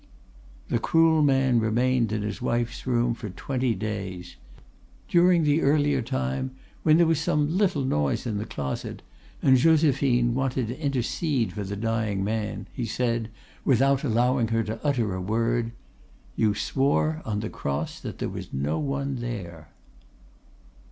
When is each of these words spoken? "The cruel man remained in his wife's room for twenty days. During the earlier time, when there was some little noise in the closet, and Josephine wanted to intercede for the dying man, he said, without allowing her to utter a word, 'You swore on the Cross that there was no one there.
"The 0.69 0.79
cruel 0.79 1.21
man 1.21 1.59
remained 1.59 2.11
in 2.11 2.23
his 2.23 2.41
wife's 2.41 2.87
room 2.87 3.13
for 3.13 3.29
twenty 3.29 3.75
days. 3.75 4.35
During 5.07 5.43
the 5.43 5.61
earlier 5.61 6.01
time, 6.01 6.55
when 6.81 6.97
there 6.97 7.05
was 7.05 7.19
some 7.21 7.55
little 7.55 7.83
noise 7.85 8.25
in 8.25 8.39
the 8.39 8.45
closet, 8.47 9.03
and 9.43 9.57
Josephine 9.57 10.33
wanted 10.33 10.69
to 10.69 10.79
intercede 10.79 11.53
for 11.53 11.63
the 11.63 11.75
dying 11.75 12.23
man, 12.23 12.65
he 12.73 12.85
said, 12.87 13.29
without 13.63 14.03
allowing 14.03 14.47
her 14.47 14.63
to 14.63 14.83
utter 14.83 15.13
a 15.13 15.21
word, 15.21 15.71
'You 16.35 16.55
swore 16.55 17.21
on 17.23 17.41
the 17.41 17.49
Cross 17.51 17.99
that 17.99 18.17
there 18.17 18.27
was 18.27 18.51
no 18.51 18.79
one 18.79 19.17
there. 19.17 19.67